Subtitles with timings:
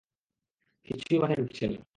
[0.87, 1.81] কিছুই মাথায় ঢুকছে না।